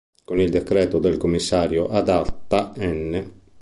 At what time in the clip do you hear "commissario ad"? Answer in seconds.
1.17-2.09